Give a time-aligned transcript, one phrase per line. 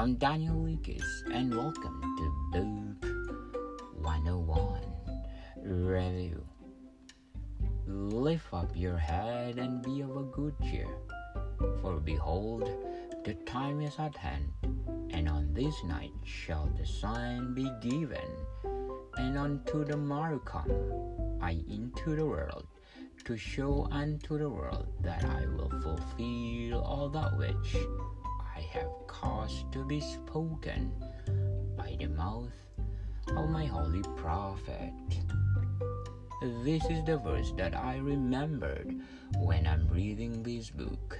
[0.00, 3.04] I'm Daniel Lucas, and welcome to Book
[4.00, 4.80] 101
[5.62, 6.42] Review.
[7.86, 10.88] Lift up your head and be of a good cheer,
[11.82, 12.70] for behold,
[13.26, 14.48] the time is at hand,
[15.10, 18.30] and on this night shall the sign be given,
[19.18, 20.72] and unto the morrow come
[21.42, 22.66] I into the world
[23.26, 27.76] to show unto the world that I will fulfill all that which
[28.56, 28.90] I have
[29.50, 30.92] caused to be spoken
[31.76, 32.52] by the mouth
[33.36, 34.92] of my holy prophet.
[36.64, 38.94] This is the verse that I remembered
[39.38, 41.18] when I'm reading this book,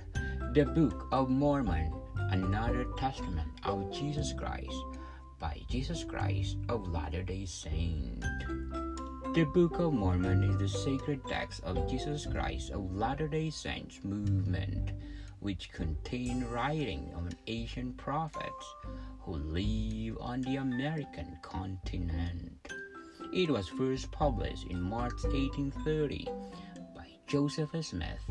[0.54, 1.92] the Book of Mormon,
[2.30, 4.82] another testament of Jesus Christ
[5.38, 8.24] by Jesus Christ of Latter day Saint.
[9.34, 14.00] The Book of Mormon is the sacred text of Jesus Christ of Latter day Saints
[14.04, 14.92] movement
[15.40, 18.74] which contain writing of ancient prophets
[19.20, 22.68] who live on the American continent.
[23.32, 26.26] It was first published in March 1830
[26.94, 28.24] by Joseph Smith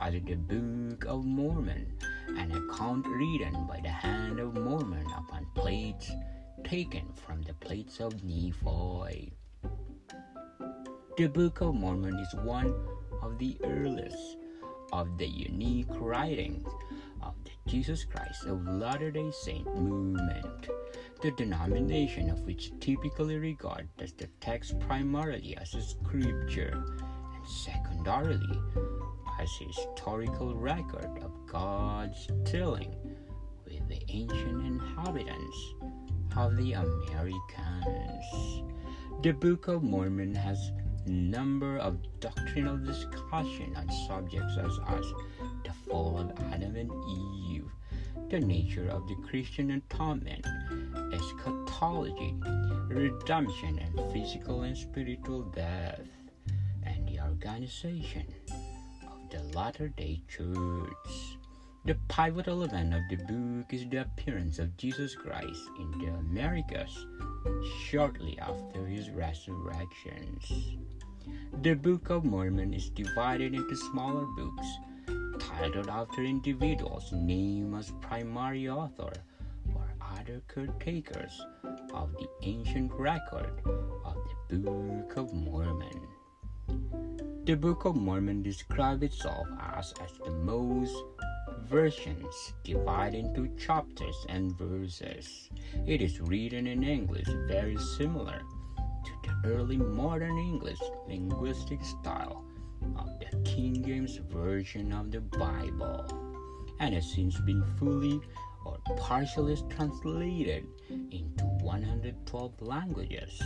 [0.00, 1.92] as the Book of Mormon,
[2.36, 6.10] an account written by the hand of Mormon upon plates
[6.64, 9.32] taken from the plates of Nephi.
[11.16, 12.74] The Book of Mormon is one
[13.22, 14.37] of the earliest
[14.92, 16.66] of the unique writings
[17.22, 20.68] of the Jesus Christ of Latter day Saint movement,
[21.22, 26.84] the denomination of which typically regards the text primarily as a scripture
[27.34, 28.60] and secondarily
[29.40, 32.94] as a historical record of God's dealing
[33.64, 35.74] with the ancient inhabitants
[36.36, 38.62] of the Americas.
[39.22, 40.70] The Book of Mormon has
[41.08, 45.04] number of doctrinal discussion on subjects such as
[45.64, 47.70] the fall of Adam and Eve,
[48.30, 50.46] the nature of the Christian atonement,
[51.12, 52.34] eschatology,
[52.88, 56.00] redemption and physical and spiritual death,
[56.84, 58.26] and the organization
[59.06, 61.38] of the Latter day Church.
[61.84, 67.06] The pivotal event of the book is the appearance of Jesus Christ in the Americas
[67.86, 70.52] shortly after his resurrections.
[71.62, 74.66] The Book of Mormon is divided into smaller books
[75.38, 79.12] titled after individuals named as primary author
[79.74, 81.40] or other caretakers
[81.92, 83.52] of the ancient record
[84.04, 84.16] of
[84.48, 86.06] the Book of Mormon.
[87.44, 90.94] The Book of Mormon describes itself as, as the most
[91.64, 95.50] versions divided into chapters and verses.
[95.86, 98.42] It is written in English very similar
[99.44, 102.44] early modern English linguistic style
[102.96, 106.06] of the King James Version of the Bible
[106.80, 108.20] and has since been fully
[108.64, 110.66] or partially translated
[111.10, 113.40] into 112 languages.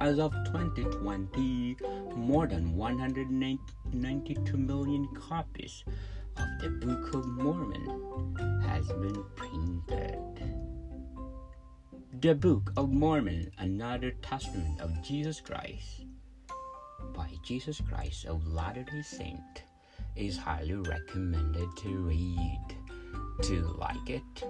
[0.00, 1.76] As of 2020,
[2.14, 5.84] more than 192 million copies
[6.36, 10.17] of the Book of Mormon has been printed.
[12.20, 16.02] The Book of Mormon, another testament of Jesus Christ
[17.14, 19.62] by Jesus Christ of Latter day Saint
[20.16, 22.76] is highly recommended to read.
[23.42, 24.44] To like it,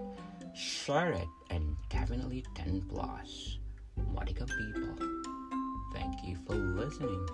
[0.55, 3.59] share it, and definitely 10 plus.
[4.15, 4.97] Monica people,
[5.93, 7.29] thank you for listening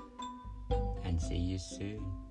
[1.05, 2.24] and see you soon.